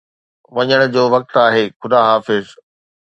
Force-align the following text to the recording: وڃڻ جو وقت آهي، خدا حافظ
وڃڻ 0.55 0.79
جو 0.95 1.03
وقت 1.13 1.31
آهي، 1.45 1.63
خدا 1.81 1.99
حافظ 2.09 2.45